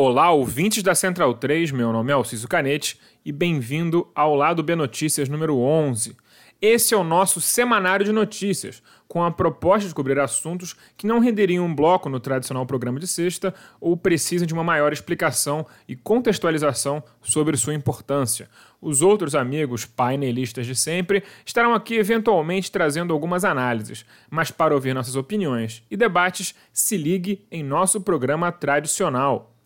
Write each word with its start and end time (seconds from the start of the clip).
Olá, 0.00 0.30
ouvintes 0.30 0.80
da 0.80 0.94
Central 0.94 1.34
3, 1.34 1.72
meu 1.72 1.92
nome 1.92 2.12
é 2.12 2.14
Alciso 2.14 2.46
Canete 2.46 3.00
e 3.24 3.32
bem-vindo 3.32 4.08
ao 4.14 4.32
Lado 4.36 4.62
B 4.62 4.76
Notícias 4.76 5.28
número 5.28 5.58
11. 5.58 6.16
Esse 6.62 6.94
é 6.94 6.96
o 6.96 7.02
nosso 7.02 7.40
semanário 7.40 8.06
de 8.06 8.12
notícias, 8.12 8.80
com 9.08 9.24
a 9.24 9.30
proposta 9.32 9.88
de 9.88 9.94
cobrir 9.94 10.20
assuntos 10.20 10.76
que 10.96 11.04
não 11.04 11.18
renderiam 11.18 11.66
um 11.66 11.74
bloco 11.74 12.08
no 12.08 12.20
tradicional 12.20 12.64
programa 12.64 13.00
de 13.00 13.08
sexta 13.08 13.52
ou 13.80 13.96
precisam 13.96 14.46
de 14.46 14.54
uma 14.54 14.62
maior 14.62 14.92
explicação 14.92 15.66
e 15.88 15.96
contextualização 15.96 17.02
sobre 17.20 17.56
sua 17.56 17.74
importância. 17.74 18.48
Os 18.80 19.02
outros 19.02 19.34
amigos 19.34 19.84
painelistas 19.84 20.64
de 20.64 20.76
sempre 20.76 21.24
estarão 21.44 21.74
aqui 21.74 21.96
eventualmente 21.96 22.70
trazendo 22.70 23.12
algumas 23.12 23.44
análises, 23.44 24.06
mas 24.30 24.52
para 24.52 24.74
ouvir 24.74 24.94
nossas 24.94 25.16
opiniões 25.16 25.82
e 25.90 25.96
debates, 25.96 26.54
se 26.72 26.96
ligue 26.96 27.44
em 27.50 27.64
nosso 27.64 28.00
programa 28.00 28.52
tradicional. 28.52 29.57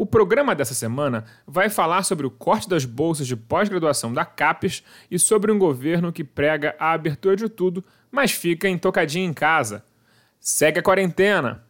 O 0.00 0.06
programa 0.06 0.54
dessa 0.54 0.72
semana 0.72 1.26
vai 1.46 1.68
falar 1.68 2.04
sobre 2.04 2.26
o 2.26 2.30
corte 2.30 2.66
das 2.66 2.86
bolsas 2.86 3.26
de 3.26 3.36
pós-graduação 3.36 4.14
da 4.14 4.24
CAPES 4.24 4.82
e 5.10 5.18
sobre 5.18 5.52
um 5.52 5.58
governo 5.58 6.10
que 6.10 6.24
prega 6.24 6.74
a 6.78 6.92
abertura 6.92 7.36
de 7.36 7.50
tudo, 7.50 7.84
mas 8.10 8.32
fica 8.32 8.66
entocadinho 8.66 9.28
em 9.28 9.34
casa. 9.34 9.84
Segue 10.40 10.78
a 10.78 10.82
quarentena! 10.82 11.62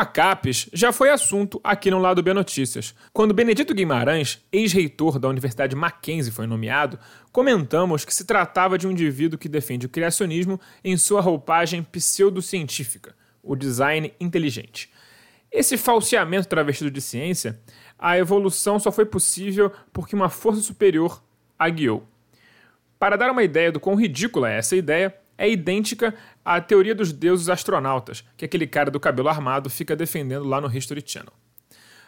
A 0.00 0.06
CAPES 0.06 0.70
já 0.72 0.94
foi 0.94 1.10
assunto 1.10 1.60
aqui 1.62 1.90
no 1.90 1.98
Lado 1.98 2.22
B 2.22 2.32
Notícias. 2.32 2.94
Quando 3.12 3.34
Benedito 3.34 3.74
Guimarães, 3.74 4.42
ex-reitor 4.50 5.18
da 5.18 5.28
Universidade 5.28 5.76
Mackenzie, 5.76 6.32
foi 6.32 6.46
nomeado, 6.46 6.98
comentamos 7.30 8.02
que 8.02 8.14
se 8.14 8.24
tratava 8.24 8.78
de 8.78 8.88
um 8.88 8.92
indivíduo 8.92 9.38
que 9.38 9.46
defende 9.46 9.84
o 9.84 9.90
criacionismo 9.90 10.58
em 10.82 10.96
sua 10.96 11.20
roupagem 11.20 11.82
pseudocientífica, 11.82 13.14
o 13.42 13.54
design 13.54 14.10
inteligente. 14.18 14.90
Esse 15.52 15.76
falseamento 15.76 16.48
travestido 16.48 16.90
de 16.90 17.02
ciência, 17.02 17.60
a 17.98 18.16
evolução 18.16 18.78
só 18.78 18.90
foi 18.90 19.04
possível 19.04 19.70
porque 19.92 20.16
uma 20.16 20.30
força 20.30 20.62
superior 20.62 21.22
a 21.58 21.68
guiou. 21.68 22.08
Para 22.98 23.16
dar 23.16 23.30
uma 23.30 23.42
ideia 23.42 23.70
do 23.70 23.78
quão 23.78 23.96
ridícula 23.96 24.50
é 24.50 24.56
essa 24.56 24.74
ideia, 24.74 25.14
é 25.40 25.48
idêntica 25.48 26.14
à 26.44 26.60
teoria 26.60 26.94
dos 26.94 27.14
deuses 27.14 27.48
astronautas, 27.48 28.22
que 28.36 28.44
aquele 28.44 28.66
cara 28.66 28.90
do 28.90 29.00
cabelo 29.00 29.30
armado 29.30 29.70
fica 29.70 29.96
defendendo 29.96 30.44
lá 30.44 30.60
no 30.60 30.70
History 30.70 31.02
Channel. 31.04 31.32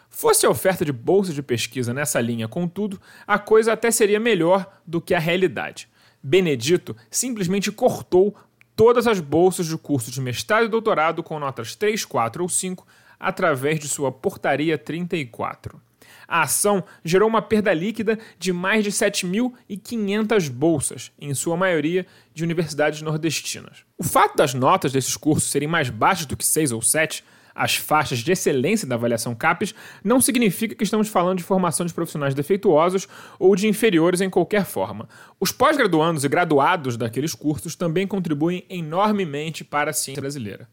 Fosse 0.07 0.45
a 0.45 0.49
oferta 0.51 0.85
de 0.85 0.91
bolsa 0.93 1.33
de 1.33 1.41
pesquisa 1.41 1.95
nessa 1.95 2.21
linha, 2.21 2.47
contudo, 2.47 3.01
a 3.25 3.39
coisa 3.39 3.73
até 3.73 3.89
seria 3.89 4.19
melhor 4.19 4.79
do 4.85 5.01
que 5.01 5.15
a 5.15 5.19
realidade. 5.19 5.89
Benedito 6.21 6.95
simplesmente 7.09 7.71
cortou 7.71 8.35
todas 8.75 9.07
as 9.07 9.19
bolsas 9.19 9.65
de 9.65 9.77
curso 9.79 10.11
de 10.11 10.21
mestrado 10.21 10.65
e 10.65 10.69
doutorado 10.69 11.23
com 11.23 11.39
notas 11.39 11.75
3, 11.75 12.05
4 12.05 12.43
ou 12.43 12.47
5 12.47 12.85
através 13.19 13.79
de 13.79 13.87
sua 13.87 14.11
Portaria 14.11 14.77
34. 14.77 15.81
A 16.27 16.43
ação 16.43 16.83
gerou 17.03 17.27
uma 17.27 17.41
perda 17.41 17.73
líquida 17.73 18.17
de 18.37 18.51
mais 18.53 18.83
de 18.83 18.91
7.500 18.91 20.49
bolsas, 20.49 21.11
em 21.19 21.33
sua 21.33 21.57
maioria 21.57 22.05
de 22.33 22.43
universidades 22.43 23.01
nordestinas. 23.01 23.85
O 23.97 24.03
fato 24.03 24.35
das 24.35 24.53
notas 24.53 24.91
desses 24.91 25.15
cursos 25.15 25.49
serem 25.49 25.67
mais 25.67 25.89
baixas 25.89 26.25
do 26.25 26.37
que 26.37 26.45
6 26.45 26.71
ou 26.71 26.81
7, 26.81 27.23
as 27.55 27.75
faixas 27.75 28.19
de 28.19 28.31
excelência 28.31 28.87
da 28.87 28.95
avaliação 28.95 29.35
CAPES, 29.35 29.75
não 30.03 30.19
significa 30.19 30.75
que 30.75 30.83
estamos 30.83 31.07
falando 31.07 31.37
de 31.37 31.43
formação 31.43 31.85
de 31.85 31.93
profissionais 31.93 32.33
defeituosos 32.33 33.07
ou 33.37 33.55
de 33.55 33.67
inferiores 33.67 34.21
em 34.21 34.29
qualquer 34.29 34.65
forma. 34.65 35.07
Os 35.39 35.51
pós-graduandos 35.51 36.23
e 36.23 36.29
graduados 36.29 36.97
daqueles 36.97 37.35
cursos 37.35 37.75
também 37.75 38.07
contribuem 38.07 38.65
enormemente 38.69 39.63
para 39.63 39.91
a 39.91 39.93
ciência 39.93 40.21
brasileira. 40.21 40.67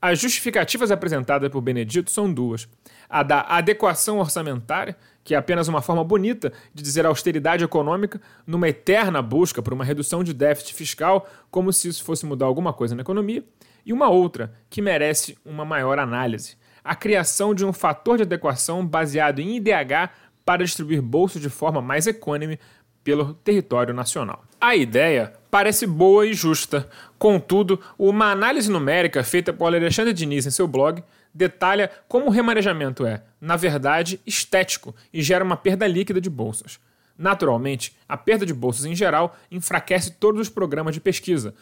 As 0.00 0.18
justificativas 0.18 0.90
apresentadas 0.90 1.50
por 1.50 1.60
Benedito 1.60 2.10
são 2.10 2.32
duas. 2.32 2.68
A 3.08 3.22
da 3.22 3.40
adequação 3.42 4.18
orçamentária, 4.18 4.96
que 5.24 5.34
é 5.34 5.38
apenas 5.38 5.68
uma 5.68 5.80
forma 5.80 6.04
bonita 6.04 6.52
de 6.74 6.82
dizer 6.82 7.06
austeridade 7.06 7.64
econômica, 7.64 8.20
numa 8.46 8.68
eterna 8.68 9.22
busca 9.22 9.62
por 9.62 9.72
uma 9.72 9.84
redução 9.84 10.22
de 10.22 10.34
déficit 10.34 10.74
fiscal, 10.74 11.28
como 11.50 11.72
se 11.72 11.88
isso 11.88 12.04
fosse 12.04 12.26
mudar 12.26 12.46
alguma 12.46 12.72
coisa 12.72 12.94
na 12.94 13.02
economia, 13.02 13.42
e 13.84 13.92
uma 13.92 14.08
outra, 14.08 14.52
que 14.68 14.82
merece 14.82 15.38
uma 15.44 15.64
maior 15.64 15.98
análise: 15.98 16.56
a 16.84 16.94
criação 16.94 17.54
de 17.54 17.64
um 17.64 17.72
fator 17.72 18.16
de 18.16 18.24
adequação 18.24 18.86
baseado 18.86 19.38
em 19.38 19.56
IDH 19.56 20.10
para 20.44 20.64
distribuir 20.64 21.00
bolsos 21.00 21.40
de 21.40 21.48
forma 21.48 21.80
mais 21.80 22.06
econômica 22.06 22.62
pelo 23.02 23.34
território 23.34 23.94
nacional. 23.94 24.44
A 24.60 24.74
ideia 24.74 25.32
parece 25.56 25.86
boa 25.86 26.26
e 26.26 26.34
justa, 26.34 26.86
contudo, 27.18 27.80
uma 27.98 28.30
análise 28.30 28.70
numérica 28.70 29.24
feita 29.24 29.54
por 29.54 29.74
Alexandre 29.74 30.12
Diniz 30.12 30.44
em 30.44 30.50
seu 30.50 30.68
blog 30.68 31.02
detalha 31.32 31.90
como 32.06 32.26
o 32.26 32.30
remanejamento 32.30 33.06
é, 33.06 33.22
na 33.40 33.56
verdade, 33.56 34.20
estético 34.26 34.94
e 35.10 35.22
gera 35.22 35.42
uma 35.42 35.56
perda 35.56 35.86
líquida 35.86 36.20
de 36.20 36.28
bolsas. 36.28 36.78
Naturalmente, 37.16 37.96
a 38.06 38.18
perda 38.18 38.44
de 38.44 38.52
bolsas 38.52 38.84
em 38.84 38.94
geral 38.94 39.34
enfraquece 39.50 40.10
todos 40.10 40.42
os 40.42 40.50
programas 40.50 40.92
de 40.92 41.00
pesquisa, 41.00 41.54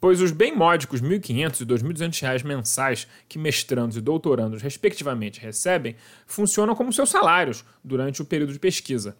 pois 0.00 0.20
os 0.20 0.32
bem 0.32 0.52
módicos 0.52 1.00
R$ 1.00 1.08
1.500 1.08 1.60
e 1.60 1.62
R$ 1.62 1.94
2.200 1.94 2.44
mensais 2.44 3.06
que 3.28 3.38
mestrandos 3.38 3.96
e 3.96 4.00
doutorandos, 4.00 4.60
respectivamente, 4.60 5.38
recebem 5.38 5.94
funcionam 6.26 6.74
como 6.74 6.92
seus 6.92 7.10
salários 7.10 7.64
durante 7.84 8.20
o 8.20 8.24
período 8.24 8.52
de 8.52 8.58
pesquisa. 8.58 9.16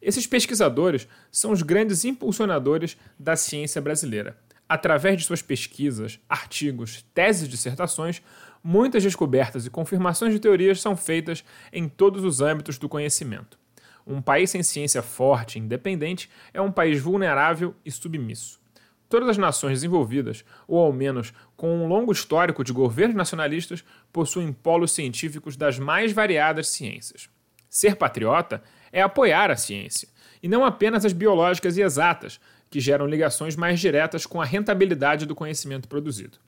Esses 0.00 0.26
pesquisadores 0.26 1.06
são 1.30 1.52
os 1.52 1.62
grandes 1.62 2.04
impulsionadores 2.04 2.96
da 3.18 3.36
ciência 3.36 3.80
brasileira. 3.80 4.38
Através 4.68 5.18
de 5.18 5.24
suas 5.24 5.42
pesquisas, 5.42 6.20
artigos, 6.28 7.04
teses 7.12 7.46
e 7.46 7.48
dissertações, 7.48 8.22
muitas 8.62 9.02
descobertas 9.02 9.66
e 9.66 9.70
confirmações 9.70 10.32
de 10.32 10.40
teorias 10.40 10.80
são 10.80 10.96
feitas 10.96 11.44
em 11.72 11.88
todos 11.88 12.24
os 12.24 12.40
âmbitos 12.40 12.78
do 12.78 12.88
conhecimento. 12.88 13.58
Um 14.06 14.22
país 14.22 14.50
sem 14.50 14.62
ciência 14.62 15.02
forte 15.02 15.58
e 15.58 15.60
independente 15.60 16.30
é 16.54 16.60
um 16.60 16.72
país 16.72 17.00
vulnerável 17.00 17.74
e 17.84 17.90
submisso. 17.90 18.60
Todas 19.08 19.28
as 19.28 19.38
nações 19.38 19.72
desenvolvidas, 19.72 20.44
ou 20.68 20.78
ao 20.78 20.92
menos 20.92 21.32
com 21.56 21.76
um 21.76 21.88
longo 21.88 22.12
histórico 22.12 22.62
de 22.62 22.72
governos 22.72 23.16
nacionalistas, 23.16 23.84
possuem 24.12 24.52
polos 24.52 24.92
científicos 24.92 25.56
das 25.56 25.80
mais 25.80 26.12
variadas 26.12 26.68
ciências. 26.68 27.28
Ser 27.68 27.96
patriota 27.96 28.62
é 28.92 29.02
apoiar 29.02 29.50
a 29.50 29.56
ciência, 29.56 30.08
e 30.42 30.48
não 30.48 30.64
apenas 30.64 31.04
as 31.04 31.12
biológicas 31.12 31.76
e 31.76 31.82
exatas, 31.82 32.40
que 32.70 32.80
geram 32.80 33.06
ligações 33.06 33.56
mais 33.56 33.80
diretas 33.80 34.24
com 34.24 34.40
a 34.40 34.44
rentabilidade 34.44 35.26
do 35.26 35.34
conhecimento 35.34 35.88
produzido. 35.88 36.38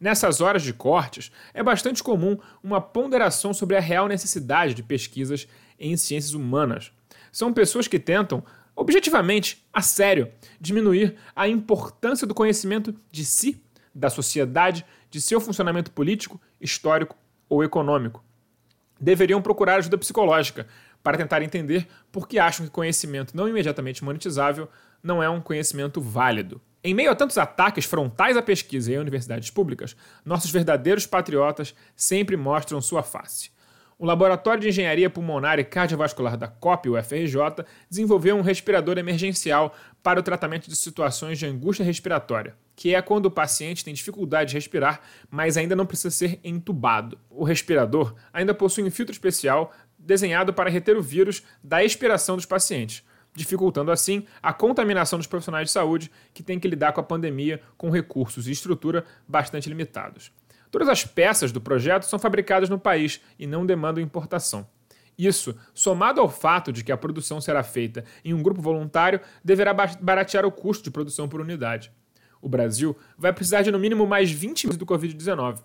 Nessas 0.00 0.40
horas 0.40 0.62
de 0.62 0.72
cortes, 0.72 1.30
é 1.52 1.62
bastante 1.62 2.02
comum 2.02 2.38
uma 2.62 2.80
ponderação 2.80 3.52
sobre 3.52 3.76
a 3.76 3.80
real 3.80 4.06
necessidade 4.06 4.72
de 4.72 4.82
pesquisas 4.82 5.48
em 5.78 5.96
ciências 5.96 6.34
humanas. 6.34 6.92
São 7.32 7.52
pessoas 7.52 7.88
que 7.88 7.98
tentam, 7.98 8.44
objetivamente, 8.76 9.66
a 9.72 9.82
sério, 9.82 10.30
diminuir 10.60 11.16
a 11.34 11.48
importância 11.48 12.26
do 12.26 12.34
conhecimento 12.34 12.94
de 13.10 13.24
si, 13.24 13.60
da 13.92 14.08
sociedade, 14.08 14.86
de 15.10 15.20
seu 15.20 15.40
funcionamento 15.40 15.90
político, 15.90 16.40
histórico 16.60 17.16
ou 17.48 17.64
econômico. 17.64 18.24
Deveriam 19.00 19.42
procurar 19.42 19.76
ajuda 19.76 19.98
psicológica, 19.98 20.66
para 21.02 21.16
tentar 21.16 21.42
entender 21.42 21.86
por 22.10 22.28
que 22.28 22.38
acham 22.38 22.66
que 22.66 22.72
conhecimento 22.72 23.36
não 23.36 23.48
imediatamente 23.48 24.04
monetizável 24.04 24.68
não 25.02 25.22
é 25.22 25.28
um 25.28 25.40
conhecimento 25.40 26.00
válido. 26.00 26.60
Em 26.82 26.94
meio 26.94 27.10
a 27.10 27.14
tantos 27.14 27.38
ataques 27.38 27.84
frontais 27.84 28.36
à 28.36 28.42
pesquisa 28.42 28.92
e 28.92 28.96
a 28.96 29.00
universidades 29.00 29.50
públicas, 29.50 29.96
nossos 30.24 30.50
verdadeiros 30.50 31.06
patriotas 31.06 31.74
sempre 31.96 32.36
mostram 32.36 32.80
sua 32.80 33.02
face. 33.02 33.50
O 33.98 34.06
Laboratório 34.06 34.60
de 34.60 34.68
Engenharia 34.68 35.10
Pulmonar 35.10 35.58
e 35.58 35.64
Cardiovascular 35.64 36.36
da 36.36 36.46
COP, 36.46 36.88
o 36.88 37.02
FRJ, 37.02 37.64
desenvolveu 37.90 38.36
um 38.36 38.42
respirador 38.42 38.96
emergencial 38.96 39.74
para 40.04 40.20
o 40.20 40.22
tratamento 40.22 40.70
de 40.70 40.76
situações 40.76 41.36
de 41.36 41.46
angústia 41.46 41.84
respiratória, 41.84 42.54
que 42.76 42.94
é 42.94 43.02
quando 43.02 43.26
o 43.26 43.30
paciente 43.30 43.84
tem 43.84 43.92
dificuldade 43.92 44.50
de 44.50 44.54
respirar, 44.54 45.00
mas 45.28 45.56
ainda 45.56 45.74
não 45.74 45.84
precisa 45.84 46.12
ser 46.12 46.38
entubado. 46.44 47.18
O 47.28 47.42
respirador 47.42 48.14
ainda 48.32 48.54
possui 48.54 48.84
um 48.84 48.90
filtro 48.90 49.12
especial 49.12 49.72
desenhado 50.08 50.54
para 50.54 50.70
reter 50.70 50.96
o 50.96 51.02
vírus 51.02 51.42
da 51.62 51.84
expiração 51.84 52.34
dos 52.34 52.46
pacientes, 52.46 53.04
dificultando 53.34 53.92
assim 53.92 54.26
a 54.42 54.54
contaminação 54.54 55.18
dos 55.18 55.26
profissionais 55.26 55.68
de 55.68 55.72
saúde 55.72 56.10
que 56.32 56.42
têm 56.42 56.58
que 56.58 56.66
lidar 56.66 56.92
com 56.92 57.00
a 57.00 57.04
pandemia 57.04 57.60
com 57.76 57.90
recursos 57.90 58.48
e 58.48 58.50
estrutura 58.50 59.04
bastante 59.28 59.68
limitados. 59.68 60.32
Todas 60.70 60.88
as 60.88 61.04
peças 61.04 61.52
do 61.52 61.60
projeto 61.60 62.04
são 62.04 62.18
fabricadas 62.18 62.70
no 62.70 62.78
país 62.78 63.20
e 63.38 63.46
não 63.46 63.66
demandam 63.66 64.02
importação. 64.02 64.66
Isso, 65.18 65.54
somado 65.74 66.22
ao 66.22 66.28
fato 66.30 66.72
de 66.72 66.82
que 66.82 66.92
a 66.92 66.96
produção 66.96 67.38
será 67.38 67.62
feita 67.62 68.02
em 68.24 68.32
um 68.32 68.42
grupo 68.42 68.62
voluntário, 68.62 69.20
deverá 69.44 69.74
baratear 69.74 70.46
o 70.46 70.52
custo 70.52 70.84
de 70.84 70.90
produção 70.90 71.28
por 71.28 71.40
unidade. 71.40 71.92
O 72.40 72.48
Brasil 72.48 72.96
vai 73.18 73.32
precisar 73.32 73.60
de 73.60 73.70
no 73.70 73.78
mínimo 73.78 74.06
mais 74.06 74.30
20 74.30 74.68
meses 74.68 74.78
do 74.78 74.86
Covid-19. 74.86 75.58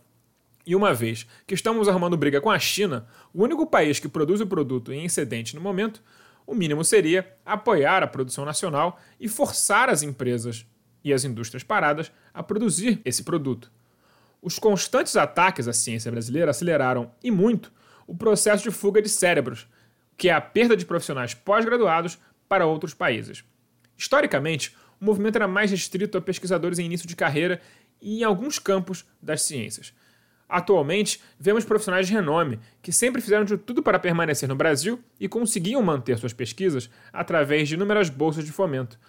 E 0.66 0.76
uma 0.76 0.94
vez 0.94 1.28
que 1.46 1.54
estamos 1.54 1.88
arrumando 1.88 2.16
briga 2.18 2.40
com 2.40 2.50
a 2.50 2.58
China, 2.58 3.06
o 3.34 3.44
único 3.44 3.68
país 3.68 4.00
que 4.00 4.08
produz 4.08 4.40
o 4.40 4.48
produto 4.48 4.94
em 4.94 5.06
excedente 5.06 5.56
no 5.56 5.62
momento, 5.62 6.02
o 6.48 6.56
mínimo 6.56 6.84
seria 6.84 7.36
apoiar 7.46 8.02
a 8.02 8.08
produção 8.08 8.46
nacional 8.46 9.00
e 9.20 9.28
forçar 9.28 9.90
as 9.90 10.04
empresas 10.04 10.66
e 11.04 11.14
as 11.14 11.26
indústrias 11.26 11.64
paradas 11.64 12.12
a 12.34 12.42
produzir 12.42 13.02
esse 13.04 13.24
produto. 13.24 13.72
Os 14.42 14.58
constantes 14.60 15.16
ataques 15.16 15.68
à 15.68 15.74
ciência 15.74 16.12
brasileira 16.12 16.52
aceleraram, 16.52 17.12
e 17.24 17.32
muito, 17.32 17.72
o 18.08 18.16
processo 18.16 18.64
de 18.64 18.72
fuga 18.72 19.02
de 19.02 19.10
cérebros, 19.10 19.68
que 20.18 20.30
é 20.30 20.34
a 20.34 20.42
perda 20.42 20.76
de 20.76 20.86
profissionais 20.86 21.34
pós-graduados 21.34 22.18
para 22.48 22.66
outros 22.66 22.94
países. 22.94 23.44
Historicamente, 23.98 24.76
o 25.00 25.06
movimento 25.06 25.36
era 25.36 25.48
mais 25.48 25.72
restrito 25.72 26.18
a 26.18 26.22
pesquisadores 26.22 26.80
em 26.80 26.86
início 26.86 27.08
de 27.08 27.16
carreira 27.16 27.62
e 28.02 28.20
em 28.20 28.24
alguns 28.24 28.60
campos 28.60 29.06
das 29.22 29.42
ciências. 29.42 29.94
Atualmente, 30.54 31.20
vemos 31.40 31.66
profissionais 31.66 32.06
de 32.06 32.14
renome 32.14 32.60
que 32.80 32.92
sempre 32.92 33.20
fizeram 33.24 33.44
de 33.44 33.58
tudo 33.58 33.82
para 33.82 33.98
permanecer 33.98 34.48
no 34.48 34.56
Brasil 34.56 35.04
e 35.20 35.28
conseguiam 35.28 35.82
manter 35.82 36.16
suas 36.20 36.32
pesquisas 36.32 36.92
através 37.12 37.68
de 37.68 37.74
inúmeras 37.74 38.08
bolsas 38.08 38.46
de 38.46 38.52
fomento, 38.52 39.00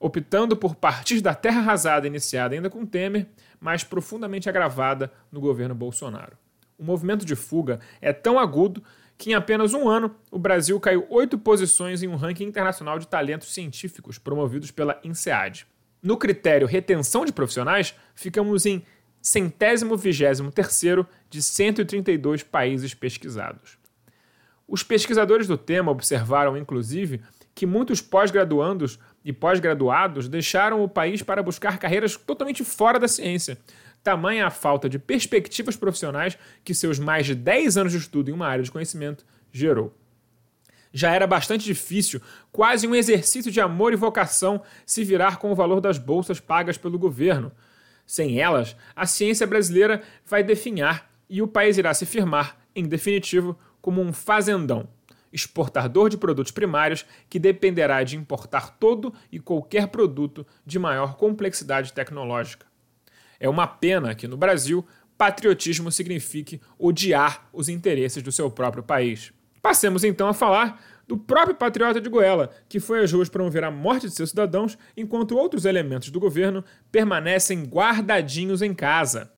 optando 0.00 0.56
por 0.56 0.74
partir 0.74 1.20
da 1.20 1.34
terra 1.34 1.60
arrasada 1.60 2.06
iniciada 2.06 2.54
ainda 2.54 2.70
com 2.70 2.86
Temer, 2.86 3.26
mas 3.60 3.84
profundamente 3.84 4.48
agravada 4.48 5.12
no 5.30 5.42
governo 5.42 5.74
Bolsonaro. 5.74 6.38
O 6.78 6.84
movimento 6.84 7.26
de 7.26 7.36
fuga 7.36 7.80
é 8.00 8.10
tão 8.10 8.38
agudo 8.38 8.82
que 9.18 9.32
em 9.32 9.34
apenas 9.34 9.74
um 9.74 9.90
ano 9.90 10.16
o 10.30 10.38
Brasil 10.38 10.80
caiu 10.80 11.06
oito 11.10 11.36
posições 11.36 12.02
em 12.02 12.08
um 12.08 12.16
ranking 12.16 12.44
internacional 12.44 12.98
de 12.98 13.06
talentos 13.06 13.52
científicos 13.52 14.16
promovidos 14.16 14.70
pela 14.70 14.98
INSEAD. 15.04 15.66
No 16.02 16.16
critério 16.16 16.66
retenção 16.66 17.26
de 17.26 17.32
profissionais, 17.32 17.94
ficamos 18.14 18.64
em 18.64 18.84
centésimo 19.20 19.96
vigésimo 19.96 20.50
terceiro 20.50 21.06
de 21.28 21.42
132 21.42 22.42
países 22.42 22.94
pesquisados. 22.94 23.78
Os 24.66 24.82
pesquisadores 24.82 25.46
do 25.46 25.56
tema 25.56 25.90
observaram, 25.90 26.56
inclusive, 26.56 27.22
que 27.54 27.66
muitos 27.66 28.00
pós-graduandos 28.00 28.98
e 29.24 29.32
pós-graduados 29.32 30.28
deixaram 30.28 30.84
o 30.84 30.88
país 30.88 31.22
para 31.22 31.42
buscar 31.42 31.78
carreiras 31.78 32.16
totalmente 32.16 32.62
fora 32.62 32.98
da 32.98 33.08
ciência, 33.08 33.58
tamanha 34.02 34.46
a 34.46 34.50
falta 34.50 34.88
de 34.88 34.98
perspectivas 34.98 35.74
profissionais 35.74 36.38
que 36.62 36.74
seus 36.74 36.98
mais 36.98 37.26
de 37.26 37.34
10 37.34 37.76
anos 37.76 37.92
de 37.92 37.98
estudo 37.98 38.30
em 38.30 38.34
uma 38.34 38.46
área 38.46 38.62
de 38.62 38.70
conhecimento 38.70 39.24
gerou. 39.50 39.94
Já 40.92 41.12
era 41.12 41.26
bastante 41.26 41.64
difícil, 41.64 42.20
quase 42.50 42.86
um 42.86 42.94
exercício 42.94 43.50
de 43.50 43.60
amor 43.60 43.92
e 43.92 43.96
vocação, 43.96 44.62
se 44.86 45.04
virar 45.04 45.38
com 45.38 45.50
o 45.50 45.54
valor 45.54 45.80
das 45.80 45.98
bolsas 45.98 46.40
pagas 46.40 46.78
pelo 46.78 46.98
governo. 46.98 47.52
Sem 48.08 48.40
elas, 48.40 48.74
a 48.96 49.04
ciência 49.04 49.46
brasileira 49.46 50.02
vai 50.24 50.42
definhar 50.42 51.10
e 51.28 51.42
o 51.42 51.46
país 51.46 51.76
irá 51.76 51.92
se 51.92 52.06
firmar, 52.06 52.56
em 52.74 52.88
definitivo, 52.88 53.54
como 53.82 54.00
um 54.00 54.14
fazendão, 54.14 54.88
exportador 55.30 56.08
de 56.08 56.16
produtos 56.16 56.50
primários 56.50 57.04
que 57.28 57.38
dependerá 57.38 58.02
de 58.02 58.16
importar 58.16 58.78
todo 58.78 59.12
e 59.30 59.38
qualquer 59.38 59.88
produto 59.88 60.46
de 60.64 60.78
maior 60.78 61.18
complexidade 61.18 61.92
tecnológica. 61.92 62.66
É 63.38 63.46
uma 63.46 63.66
pena 63.66 64.14
que 64.14 64.26
no 64.26 64.38
Brasil 64.38 64.86
patriotismo 65.18 65.92
signifique 65.92 66.62
odiar 66.78 67.46
os 67.52 67.68
interesses 67.68 68.22
do 68.22 68.32
seu 68.32 68.50
próprio 68.50 68.82
país. 68.82 69.34
Passemos 69.60 70.02
então 70.02 70.28
a 70.28 70.32
falar 70.32 70.82
do 71.08 71.16
próprio 71.16 71.56
patriota 71.56 72.00
de 72.00 72.08
Goela, 72.08 72.50
que 72.68 72.78
foi 72.78 73.02
às 73.02 73.10
ruas 73.10 73.28
promover 73.28 73.64
a 73.64 73.70
morte 73.70 74.06
de 74.06 74.14
seus 74.14 74.30
cidadãos, 74.30 74.76
enquanto 74.96 75.36
outros 75.36 75.64
elementos 75.64 76.10
do 76.10 76.20
governo 76.20 76.62
permanecem 76.92 77.64
guardadinhos 77.64 78.60
em 78.60 78.74
casa. 78.74 79.32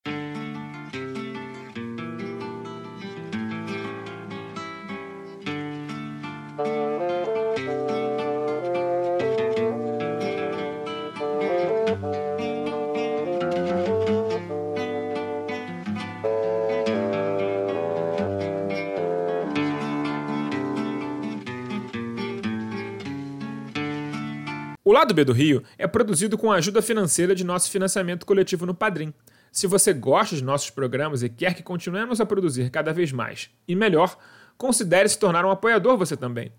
O 24.90 24.92
lado 24.92 25.14
B 25.14 25.24
do 25.24 25.32
Rio 25.32 25.62
é 25.78 25.86
produzido 25.86 26.36
com 26.36 26.50
a 26.50 26.56
ajuda 26.56 26.82
financeira 26.82 27.32
de 27.32 27.44
nosso 27.44 27.70
financiamento 27.70 28.26
coletivo 28.26 28.66
no 28.66 28.74
Padrim. 28.74 29.14
Se 29.52 29.68
você 29.68 29.92
gosta 29.92 30.34
de 30.34 30.42
nossos 30.42 30.68
programas 30.68 31.22
e 31.22 31.28
quer 31.28 31.54
que 31.54 31.62
continuemos 31.62 32.20
a 32.20 32.26
produzir 32.26 32.70
cada 32.70 32.92
vez 32.92 33.12
mais 33.12 33.50
e 33.68 33.76
melhor, 33.76 34.18
considere 34.58 35.08
se 35.08 35.16
tornar 35.16 35.44
um 35.44 35.50
apoiador 35.50 35.96
você 35.96 36.16
também. 36.16 36.50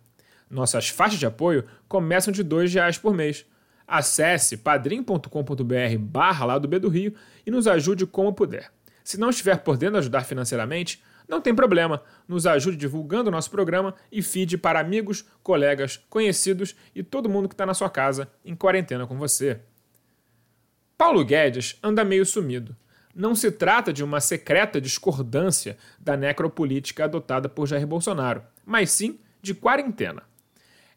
Nossas 0.50 0.88
faixas 0.88 1.20
de 1.20 1.26
apoio 1.26 1.66
começam 1.90 2.32
de 2.32 2.42
R$ 2.42 2.68
reais 2.70 2.98
por 2.98 3.14
mês. 3.14 3.46
Acesse 3.86 4.56
padrim.com.br 4.56 5.98
barra 6.00 6.46
lado 6.46 6.70
B 6.70 6.80
do 6.80 6.88
Rio 6.88 7.14
e 7.46 7.52
nos 7.52 7.68
ajude 7.68 8.06
como 8.06 8.32
puder. 8.32 8.72
Se 9.04 9.20
não 9.20 9.30
estiver 9.30 9.58
podendo 9.58 9.98
ajudar 9.98 10.24
financeiramente, 10.24 11.04
não 11.32 11.40
tem 11.40 11.56
problema, 11.56 12.04
nos 12.28 12.46
ajude 12.46 12.76
divulgando 12.76 13.30
o 13.30 13.32
nosso 13.32 13.50
programa 13.50 13.96
e 14.12 14.22
feed 14.22 14.58
para 14.58 14.82
amigos, 14.82 15.24
colegas, 15.42 15.96
conhecidos 16.10 16.76
e 16.94 17.02
todo 17.02 17.30
mundo 17.30 17.48
que 17.48 17.54
está 17.54 17.66
na 17.66 17.74
sua 17.74 17.90
casa 17.90 18.30
em 18.44 18.54
quarentena 18.54 19.08
com 19.08 19.18
você. 19.18 19.62
Paulo 20.98 21.24
Guedes 21.24 21.80
anda 21.82 22.04
meio 22.04 22.26
sumido. 22.26 22.76
Não 23.16 23.34
se 23.34 23.50
trata 23.50 23.94
de 23.94 24.04
uma 24.04 24.20
secreta 24.20 24.80
discordância 24.80 25.78
da 25.98 26.18
necropolítica 26.18 27.06
adotada 27.06 27.48
por 27.48 27.66
Jair 27.66 27.88
Bolsonaro, 27.88 28.44
mas 28.66 28.92
sim 28.92 29.18
de 29.42 29.54
quarentena. 29.54 30.24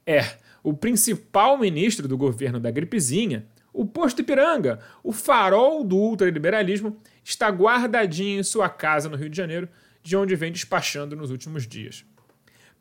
É, 0.04 0.36
o 0.64 0.74
principal 0.74 1.56
ministro 1.56 2.08
do 2.08 2.18
governo 2.18 2.58
da 2.58 2.72
gripezinha, 2.72 3.46
o 3.72 3.86
posto 3.86 4.20
Ipiranga, 4.20 4.80
o 5.02 5.12
farol 5.12 5.84
do 5.84 5.96
ultraliberalismo, 5.96 6.96
está 7.22 7.48
guardadinho 7.48 8.40
em 8.40 8.42
sua 8.42 8.68
casa 8.68 9.08
no 9.08 9.16
Rio 9.16 9.30
de 9.30 9.36
Janeiro 9.36 9.68
de 10.04 10.16
onde 10.16 10.36
vem 10.36 10.52
despachando 10.52 11.16
nos 11.16 11.30
últimos 11.30 11.66
dias. 11.66 12.04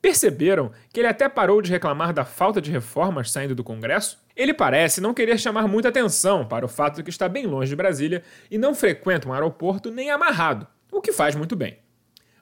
Perceberam 0.01 0.69
que 0.91 0.99
ele 0.99 1.07
até 1.07 1.29
parou 1.29 1.61
de 1.61 1.71
reclamar 1.71 2.13
da 2.13 2.25
falta 2.25 2.61
de 2.61 2.69
reformas 2.69 3.31
saindo 3.31 3.55
do 3.55 3.63
Congresso? 3.63 4.21
Ele 4.35 4.53
parece 4.53 4.99
não 4.99 5.13
querer 5.13 5.39
chamar 5.39 5.65
muita 5.65 5.87
atenção 5.87 6.45
para 6.45 6.65
o 6.65 6.67
fato 6.67 6.97
de 6.97 7.03
que 7.03 7.09
está 7.09 7.29
bem 7.29 7.47
longe 7.47 7.69
de 7.69 7.75
Brasília 7.77 8.21
e 8.51 8.57
não 8.57 8.75
frequenta 8.75 9.29
um 9.29 9.33
aeroporto 9.33 9.89
nem 9.89 10.11
amarrado, 10.11 10.67
o 10.91 10.99
que 10.99 11.13
faz 11.13 11.35
muito 11.35 11.55
bem. 11.55 11.79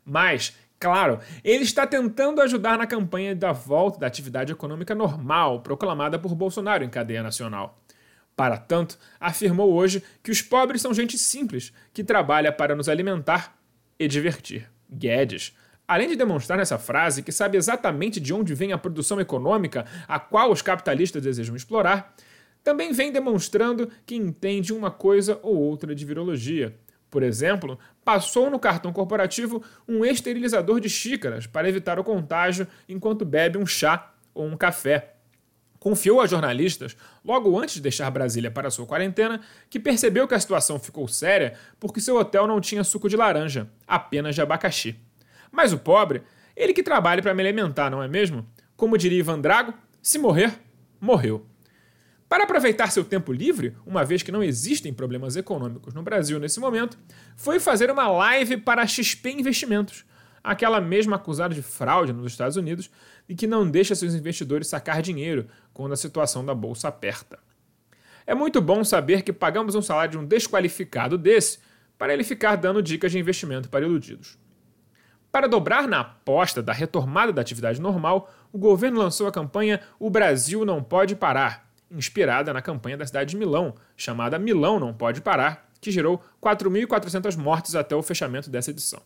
Mas, 0.03 0.57
claro, 0.79 1.19
ele 1.43 1.63
está 1.63 1.85
tentando 1.85 2.41
ajudar 2.41 2.79
na 2.79 2.87
campanha 2.87 3.35
da 3.35 3.51
volta 3.51 3.99
da 3.99 4.07
atividade 4.07 4.51
econômica 4.51 4.95
normal 4.95 5.61
proclamada 5.61 6.17
por 6.17 6.33
Bolsonaro 6.33 6.83
em 6.83 6.89
cadeia 6.89 7.21
nacional. 7.21 7.79
Para 8.35 8.57
tanto, 8.57 8.97
afirmou 9.19 9.71
hoje 9.71 10.03
que 10.23 10.31
os 10.31 10.41
pobres 10.41 10.81
são 10.81 10.95
gente 10.95 11.15
simples, 11.15 11.71
que 11.93 12.03
trabalha 12.03 12.51
para 12.51 12.75
nos 12.75 12.89
alimentar 12.89 13.60
e 14.01 14.07
divertir. 14.07 14.67
Guedes, 14.91 15.55
além 15.87 16.09
de 16.09 16.15
demonstrar 16.15 16.57
nessa 16.57 16.79
frase 16.79 17.21
que 17.21 17.31
sabe 17.31 17.55
exatamente 17.55 18.19
de 18.19 18.33
onde 18.33 18.55
vem 18.55 18.73
a 18.73 18.77
produção 18.77 19.21
econômica 19.21 19.85
a 20.07 20.19
qual 20.19 20.51
os 20.51 20.59
capitalistas 20.63 21.21
desejam 21.21 21.55
explorar, 21.55 22.15
também 22.63 22.91
vem 22.91 23.11
demonstrando 23.11 23.91
que 24.03 24.15
entende 24.15 24.73
uma 24.73 24.89
coisa 24.89 25.39
ou 25.43 25.55
outra 25.55 25.93
de 25.93 26.03
virologia. 26.03 26.75
Por 27.11 27.21
exemplo, 27.21 27.77
passou 28.03 28.49
no 28.49 28.57
cartão 28.57 28.91
corporativo 28.91 29.63
um 29.87 30.03
esterilizador 30.03 30.79
de 30.79 30.89
xícaras 30.89 31.45
para 31.45 31.69
evitar 31.69 31.99
o 31.99 32.03
contágio 32.03 32.67
enquanto 32.89 33.23
bebe 33.23 33.59
um 33.59 33.67
chá 33.67 34.15
ou 34.33 34.47
um 34.47 34.57
café 34.57 35.13
confiou 35.81 36.21
a 36.21 36.27
jornalistas, 36.27 36.95
logo 37.25 37.59
antes 37.59 37.73
de 37.73 37.81
deixar 37.81 38.07
Brasília 38.11 38.51
para 38.51 38.69
sua 38.69 38.85
quarentena, 38.85 39.41
que 39.67 39.79
percebeu 39.79 40.27
que 40.27 40.35
a 40.35 40.39
situação 40.39 40.77
ficou 40.77 41.07
séria 41.07 41.55
porque 41.79 41.99
seu 41.99 42.17
hotel 42.17 42.45
não 42.45 42.61
tinha 42.61 42.83
suco 42.83 43.09
de 43.09 43.17
laranja, 43.17 43.67
apenas 43.87 44.35
de 44.35 44.41
abacaxi. 44.41 44.95
Mas 45.51 45.73
o 45.73 45.79
pobre, 45.79 46.21
ele 46.55 46.71
que 46.71 46.83
trabalha 46.83 47.23
para 47.23 47.33
me 47.33 47.41
alimentar, 47.41 47.89
não 47.89 48.03
é 48.03 48.07
mesmo? 48.07 48.45
Como 48.77 48.95
diria 48.95 49.17
Ivan 49.17 49.39
Drago, 49.41 49.73
se 50.03 50.19
morrer, 50.19 50.53
morreu. 50.99 51.47
Para 52.29 52.43
aproveitar 52.43 52.91
seu 52.91 53.03
tempo 53.03 53.33
livre, 53.33 53.75
uma 53.83 54.05
vez 54.05 54.21
que 54.21 54.31
não 54.31 54.43
existem 54.43 54.93
problemas 54.93 55.35
econômicos 55.35 55.95
no 55.95 56.03
Brasil 56.03 56.39
nesse 56.39 56.59
momento, 56.59 56.95
foi 57.35 57.59
fazer 57.59 57.89
uma 57.89 58.07
live 58.07 58.57
para 58.57 58.83
a 58.83 58.87
XP 58.87 59.31
Investimentos, 59.31 60.05
aquela 60.43 60.81
mesma 60.81 61.15
acusada 61.15 61.53
de 61.53 61.61
fraude 61.61 62.13
nos 62.13 62.31
Estados 62.31 62.57
Unidos 62.57 62.89
e 63.27 63.35
que 63.35 63.47
não 63.47 63.69
deixa 63.69 63.95
seus 63.95 64.13
investidores 64.13 64.67
sacar 64.67 65.01
dinheiro 65.01 65.47
quando 65.73 65.93
a 65.93 65.97
situação 65.97 66.45
da 66.45 66.53
bolsa 66.53 66.87
aperta. 66.87 67.39
É 68.25 68.35
muito 68.35 68.61
bom 68.61 68.83
saber 68.83 69.23
que 69.23 69.33
pagamos 69.33 69.75
um 69.75 69.81
salário 69.81 70.11
de 70.11 70.17
um 70.17 70.25
desqualificado 70.25 71.17
desse 71.17 71.59
para 71.97 72.13
ele 72.13 72.23
ficar 72.23 72.55
dando 72.55 72.81
dicas 72.81 73.11
de 73.11 73.19
investimento 73.19 73.69
para 73.69 73.85
iludidos. 73.85 74.37
Para 75.31 75.47
dobrar 75.47 75.87
na 75.87 76.01
aposta 76.01 76.61
da 76.61 76.73
retomada 76.73 77.31
da 77.31 77.41
atividade 77.41 77.79
normal, 77.79 78.29
o 78.51 78.57
governo 78.57 78.99
lançou 78.99 79.27
a 79.27 79.31
campanha 79.31 79.79
O 79.97 80.09
Brasil 80.09 80.65
Não 80.65 80.83
Pode 80.83 81.15
Parar, 81.15 81.69
inspirada 81.89 82.51
na 82.51 82.61
campanha 82.61 82.97
da 82.97 83.05
cidade 83.05 83.31
de 83.31 83.37
Milão, 83.37 83.75
chamada 83.95 84.37
Milão 84.37 84.79
Não 84.79 84.93
Pode 84.93 85.21
Parar, 85.21 85.69
que 85.79 85.89
gerou 85.89 86.21
4.400 86.43 87.37
mortes 87.37 87.75
até 87.75 87.95
o 87.95 88.03
fechamento 88.03 88.49
dessa 88.49 88.71
edição. 88.71 89.01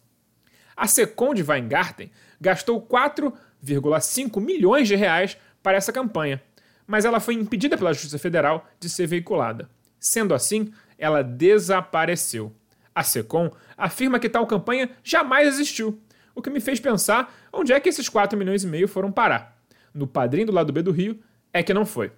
A 0.75 0.87
Secom 0.87 1.33
de 1.33 1.43
Weingarten 1.43 2.11
gastou 2.39 2.81
4 2.81 3.33
1,5 3.65 4.39
milhões 4.39 4.87
de 4.87 4.95
reais 4.95 5.37
para 5.63 5.77
essa 5.77 5.91
campanha, 5.91 6.41
mas 6.85 7.05
ela 7.05 7.19
foi 7.19 7.33
impedida 7.33 7.77
pela 7.77 7.93
Justiça 7.93 8.19
Federal 8.19 8.67
de 8.79 8.89
ser 8.89 9.07
veiculada. 9.07 9.69
Sendo 9.99 10.33
assim, 10.33 10.71
ela 10.97 11.23
desapareceu. 11.23 12.53
A 12.93 13.03
SECOM 13.03 13.49
afirma 13.75 14.19
que 14.19 14.29
tal 14.29 14.45
campanha 14.45 14.89
jamais 15.03 15.47
existiu, 15.47 15.99
o 16.33 16.41
que 16.41 16.49
me 16.49 16.59
fez 16.59 16.79
pensar 16.79 17.33
onde 17.51 17.73
é 17.73 17.79
que 17.79 17.89
esses 17.89 18.07
4 18.07 18.37
milhões 18.37 18.63
e 18.63 18.67
meio 18.67 18.87
foram 18.87 19.11
parar. 19.11 19.57
No 19.93 20.05
padrinho 20.05 20.47
do 20.47 20.53
lado 20.53 20.71
B 20.71 20.81
do 20.81 20.91
Rio 20.91 21.19
é 21.51 21.63
que 21.63 21.73
não 21.73 21.85
foi. 21.85 22.11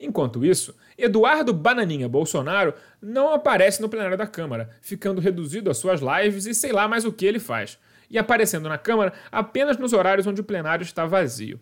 Enquanto 0.00 0.44
isso, 0.44 0.76
Eduardo 0.96 1.52
Bananinha 1.52 2.08
Bolsonaro 2.08 2.72
não 3.02 3.32
aparece 3.32 3.82
no 3.82 3.88
plenário 3.88 4.16
da 4.16 4.26
Câmara, 4.26 4.70
ficando 4.80 5.20
reduzido 5.20 5.70
às 5.70 5.78
suas 5.78 6.00
lives 6.00 6.46
e 6.46 6.54
sei 6.54 6.72
lá 6.72 6.86
mais 6.86 7.04
o 7.04 7.12
que 7.12 7.26
ele 7.26 7.40
faz, 7.40 7.78
e 8.08 8.16
aparecendo 8.16 8.68
na 8.68 8.78
Câmara 8.78 9.12
apenas 9.30 9.76
nos 9.76 9.92
horários 9.92 10.26
onde 10.26 10.40
o 10.40 10.44
plenário 10.44 10.84
está 10.84 11.04
vazio. 11.04 11.60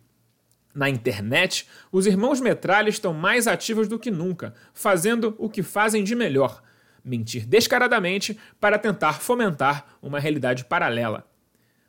Na 0.74 0.90
internet, 0.90 1.66
os 1.90 2.06
irmãos 2.06 2.38
Metralha 2.38 2.90
estão 2.90 3.14
mais 3.14 3.46
ativos 3.46 3.88
do 3.88 3.98
que 3.98 4.10
nunca, 4.10 4.52
fazendo 4.74 5.34
o 5.38 5.48
que 5.48 5.62
fazem 5.62 6.04
de 6.04 6.14
melhor: 6.14 6.62
mentir 7.02 7.46
descaradamente 7.46 8.38
para 8.60 8.78
tentar 8.78 9.14
fomentar 9.14 9.96
uma 10.02 10.20
realidade 10.20 10.66
paralela. 10.66 11.26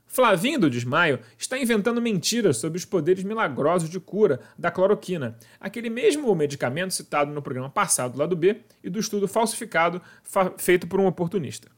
Flavinho 0.08 0.60
do 0.60 0.70
Desmaio 0.70 1.20
está 1.38 1.60
inventando 1.60 2.02
mentiras 2.02 2.58
sobre 2.58 2.78
os 2.78 2.86
poderes 2.86 3.24
milagrosos 3.24 3.90
de 3.90 4.00
cura 4.00 4.40
da 4.58 4.72
cloroquina, 4.72 5.38
aquele 5.60 5.90
mesmo 5.90 6.34
medicamento 6.34 6.94
citado 6.94 7.32
no 7.32 7.42
programa 7.42 7.70
passado 7.70 8.18
lá 8.18 8.26
do 8.26 8.36
B 8.36 8.62
e 8.84 8.90
do 8.90 9.00
estudo 9.00 9.28
falsificado 9.28 10.02
fa 10.24 10.54
feito 10.58 10.88
por 10.88 11.00
um 11.00 11.06
oportunista. 11.06 11.70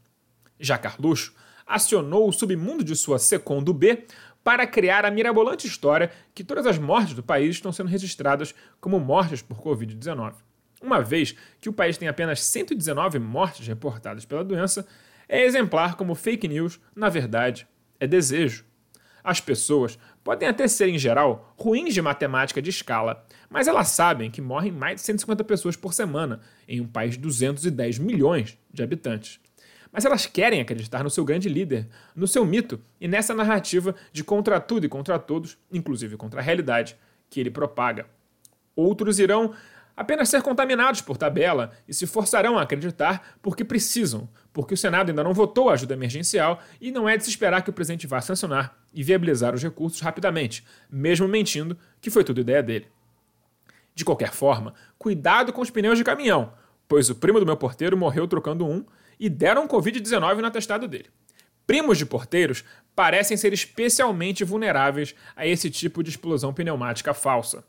Já 0.59 0.77
Carluxo 0.77 1.33
acionou 1.65 2.29
o 2.29 2.31
submundo 2.31 2.83
de 2.83 2.95
sua 2.95 3.19
Secom 3.19 3.62
do 3.62 3.74
B 3.74 4.05
para 4.43 4.65
criar 4.65 5.05
a 5.05 5.12
mirabolante 5.12 5.67
história 5.67 6.12
que 6.33 6.43
todas 6.43 6.65
as 6.65 6.77
mortes 6.77 7.13
do 7.13 7.24
país 7.24 7.55
estão 7.55 7.71
sendo 7.71 7.89
registradas 7.89 8.53
como 8.79 9.00
mortes 9.00 9.41
por 9.41 9.62
Covid-19. 9.62 10.36
Uma 10.81 11.01
vez 11.01 11.36
que 11.59 11.67
o 11.67 11.74
país 11.74 11.98
tem 11.98 12.07
apenas 12.07 12.41
119 12.43 13.19
mortes 13.19 13.67
reportadas 13.67 14.24
pela 14.24 14.43
doença, 14.43 14.88
é 15.27 15.43
exemplar 15.43 15.95
como 15.95 16.15
fake 16.15 16.48
news, 16.48 16.79
na 16.95 17.09
verdade, 17.09 17.67
é 18.00 18.08
desejo. 18.08 18.65
As 19.24 19.41
pessoas 19.41 20.00
podem 20.24 20.48
até 20.48 20.68
ser, 20.68 20.88
em 20.89 20.98
geral, 20.98 21.53
ruins 21.58 21.94
de 21.94 22.01
matemática 22.01 22.62
de 22.62 22.70
escala, 22.70 23.25
mas 23.50 23.68
elas 23.68 23.89
sabem 23.89 24.32
que 24.32 24.41
morrem 24.41 24.72
mais 24.72 24.96
de 24.96 25.01
150 25.01 25.44
pessoas 25.44 25.75
por 25.75 25.94
semana 25.94 26.39
em 26.68 26.79
um 26.79 26.88
país 26.88 27.15
de 27.15 27.20
210 27.20 28.00
milhões 28.00 28.58
de 28.74 28.82
habitantes. 28.82 29.39
Mas 29.91 30.06
elas 30.06 30.25
querem 30.25 30.62
acreditar 30.62 31.03
no 31.03 31.10
seu 31.10 31.25
grande 31.25 31.50
líder, 31.50 31.88
no 32.15 32.27
seu 32.27 32.46
mito 32.46 32.79
e 33.01 33.08
nessa 33.08 33.34
narrativa 33.34 33.96
de 34.12 34.24
contra 34.24 34.60
tudo 34.60 34.86
e 34.86 34.89
contra 34.89 35.18
todos, 35.18 35.58
inclusive 35.72 36.15
contra 36.15 36.39
a 36.39 36.44
realidade, 36.44 36.96
que 37.29 37.39
ele 37.39 37.50
propaga. 37.50 38.06
Outros 38.75 39.20
irão 39.20 39.53
apenas 40.00 40.29
ser 40.29 40.41
contaminados 40.41 41.01
por 41.01 41.18
tabela 41.18 41.74
e 41.86 41.94
se 41.94 42.08
forçarão 42.08 42.58
a 42.58 42.62
acreditar 42.62 43.36
porque 43.41 43.65
precisam, 43.65 44.29
porque 44.53 44.74
o 44.74 44.77
Senado 44.77 45.10
ainda 45.10 45.25
não 45.25 45.34
votou 45.34 45.70
a 45.70 45.74
ajuda 45.74 45.94
emergencial 45.94 46.62
e 46.79 46.89
não 46.89 47.08
é 47.08 47.18
de 47.18 47.25
se 47.25 47.29
esperar 47.29 47.62
que 47.62 47.70
o 47.70 47.74
presidente 47.74 48.08
vá 48.08 48.22
sancionar 48.22 48.77
e 48.94 49.03
viabilizar 49.03 49.53
os 49.53 49.62
recursos 49.62 50.00
rapidamente, 50.00 50.65
mesmo 50.89 51.27
mentindo 51.27 51.77
que 52.00 52.10
foi 52.10 52.24
tudo 52.24 52.39
ideia 52.39 52.63
dele. 52.63 52.88
De 53.94 54.06
qualquer 54.06 54.32
forma, 54.32 54.74
cuidado 54.98 55.51
com 55.51 55.60
os 55.60 55.70
pneus 55.70 55.98
de 55.98 56.06
caminhão, 56.06 56.53
pois 56.88 57.10
o 57.10 57.15
primo 57.15 57.38
do 57.38 57.46
meu 57.46 57.58
porteiro 57.58 57.98
morreu 57.98 58.25
trocando 58.25 58.65
um 58.65 58.86
e 59.20 59.27
deram 59.27 59.65
um 59.65 59.68
Covid-19 59.68 60.38
no 60.38 60.48
atestado 60.48 60.88
dele. 60.88 61.10
Primos 61.68 61.98
de 61.98 62.06
porteiros 62.06 62.63
parecem 62.96 63.36
ser 63.36 63.51
especialmente 63.51 64.46
vulneráveis 64.46 65.13
a 65.36 65.46
esse 65.46 65.70
tipo 65.70 66.01
de 66.01 66.10
explosão 66.10 66.53
pneumática 66.53 67.13
falsa. 67.13 67.65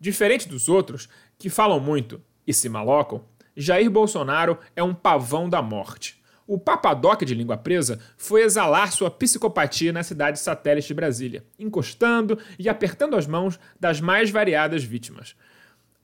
Diferente 0.00 0.48
dos 0.48 0.68
outros, 0.68 1.08
que 1.38 1.50
falam 1.50 1.80
muito 1.80 2.22
e 2.46 2.54
se 2.54 2.68
malocam, 2.68 3.24
Jair 3.56 3.90
Bolsonaro 3.90 4.58
é 4.76 4.82
um 4.82 4.94
pavão 4.94 5.48
da 5.48 5.60
morte. 5.60 6.22
O 6.46 6.58
papadoc 6.58 7.22
de 7.24 7.34
língua 7.34 7.58
presa 7.58 8.00
foi 8.16 8.42
exalar 8.42 8.92
sua 8.92 9.10
psicopatia 9.10 9.92
na 9.92 10.02
cidade 10.02 10.38
satélite 10.38 10.88
de 10.88 10.94
Brasília, 10.94 11.44
encostando 11.58 12.38
e 12.58 12.68
apertando 12.68 13.16
as 13.16 13.26
mãos 13.26 13.58
das 13.78 14.00
mais 14.00 14.30
variadas 14.30 14.82
vítimas. 14.82 15.34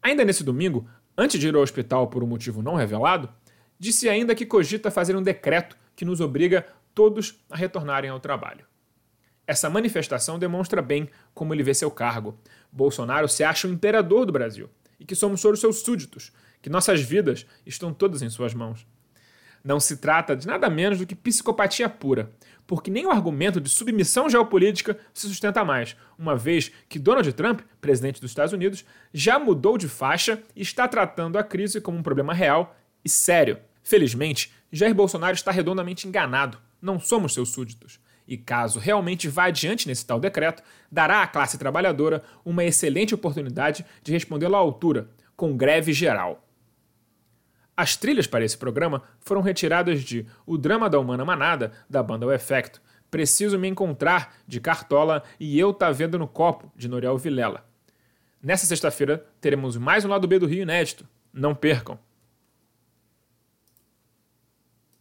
Ainda 0.02 0.24
nesse 0.24 0.44
domingo, 0.44 0.86
antes 1.16 1.40
de 1.40 1.48
ir 1.48 1.54
ao 1.54 1.62
hospital 1.62 2.08
por 2.08 2.22
um 2.22 2.26
motivo 2.26 2.60
não 2.60 2.74
revelado, 2.74 3.32
disse 3.78 4.08
ainda 4.08 4.34
que 4.34 4.44
cogita 4.44 4.90
fazer 4.90 5.16
um 5.16 5.22
decreto 5.22 5.78
que 5.96 6.04
nos 6.04 6.20
obriga 6.20 6.66
todos 6.94 7.38
a 7.48 7.56
retornarem 7.56 8.10
ao 8.10 8.20
trabalho. 8.20 8.66
Essa 9.46 9.68
manifestação 9.68 10.38
demonstra 10.38 10.80
bem 10.80 11.08
como 11.34 11.52
ele 11.52 11.62
vê 11.62 11.74
seu 11.74 11.90
cargo. 11.90 12.38
Bolsonaro 12.72 13.28
se 13.28 13.44
acha 13.44 13.68
o 13.68 13.70
imperador 13.70 14.24
do 14.24 14.32
Brasil 14.32 14.70
e 14.98 15.04
que 15.04 15.14
somos 15.14 15.42
todos 15.42 15.60
seus 15.60 15.80
súditos, 15.80 16.32
que 16.62 16.70
nossas 16.70 17.00
vidas 17.02 17.46
estão 17.66 17.92
todas 17.92 18.22
em 18.22 18.30
suas 18.30 18.54
mãos. 18.54 18.86
Não 19.62 19.78
se 19.78 19.98
trata 19.98 20.34
de 20.34 20.46
nada 20.46 20.68
menos 20.70 20.98
do 20.98 21.06
que 21.06 21.14
psicopatia 21.14 21.88
pura, 21.88 22.30
porque 22.66 22.90
nem 22.90 23.06
o 23.06 23.10
argumento 23.10 23.60
de 23.60 23.68
submissão 23.68 24.28
geopolítica 24.30 24.98
se 25.12 25.26
sustenta 25.26 25.64
mais, 25.64 25.96
uma 26.18 26.36
vez 26.36 26.70
que 26.88 26.98
Donald 26.98 27.30
Trump, 27.34 27.60
presidente 27.80 28.20
dos 28.20 28.30
Estados 28.30 28.52
Unidos, 28.52 28.84
já 29.12 29.38
mudou 29.38 29.76
de 29.76 29.88
faixa 29.88 30.42
e 30.56 30.62
está 30.62 30.88
tratando 30.88 31.38
a 31.38 31.42
crise 31.42 31.80
como 31.80 31.98
um 31.98 32.02
problema 32.02 32.32
real 32.32 32.76
e 33.04 33.08
sério. 33.08 33.58
Felizmente, 33.82 34.52
Jair 34.72 34.94
Bolsonaro 34.94 35.34
está 35.34 35.50
redondamente 35.50 36.08
enganado. 36.08 36.58
Não 36.80 36.98
somos 36.98 37.34
seus 37.34 37.50
súditos 37.50 37.98
e 38.26 38.36
caso 38.36 38.78
realmente 38.78 39.28
vá 39.28 39.44
adiante 39.44 39.86
nesse 39.86 40.06
tal 40.06 40.18
decreto, 40.18 40.62
dará 40.90 41.22
à 41.22 41.26
classe 41.26 41.58
trabalhadora 41.58 42.22
uma 42.44 42.64
excelente 42.64 43.14
oportunidade 43.14 43.84
de 44.02 44.12
respondê-lo 44.12 44.56
à 44.56 44.58
altura, 44.58 45.08
com 45.36 45.56
greve 45.56 45.92
geral. 45.92 46.46
As 47.76 47.96
trilhas 47.96 48.26
para 48.26 48.44
esse 48.44 48.56
programa 48.56 49.02
foram 49.18 49.40
retiradas 49.40 50.02
de 50.02 50.26
O 50.46 50.56
Drama 50.56 50.88
da 50.88 50.98
Humana 50.98 51.24
Manada, 51.24 51.72
da 51.90 52.02
banda 52.02 52.26
O 52.26 52.32
Efecto, 52.32 52.80
Preciso 53.10 53.58
Me 53.58 53.68
Encontrar, 53.68 54.34
de 54.46 54.60
Cartola 54.60 55.22
e 55.38 55.58
Eu 55.58 55.72
Tá 55.72 55.90
Vendo 55.90 56.18
no 56.18 56.28
Copo, 56.28 56.72
de 56.76 56.88
Noriel 56.88 57.18
Vilela. 57.18 57.66
Nessa 58.40 58.66
sexta-feira 58.66 59.26
teremos 59.40 59.76
mais 59.76 60.04
um 60.04 60.08
lado 60.08 60.28
B 60.28 60.38
do 60.38 60.46
Rio 60.46 60.62
inédito. 60.62 61.06
Não 61.32 61.54
percam! 61.54 61.98